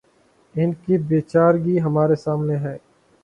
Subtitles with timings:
[0.55, 2.75] ان کی بے چارگی ہمارے سامنے ہے۔